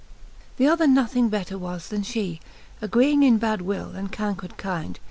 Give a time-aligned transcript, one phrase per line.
[0.57, 2.39] The other nothing better was, then fhee;
[2.81, 4.97] Agreeing in bad will and cancred kynd.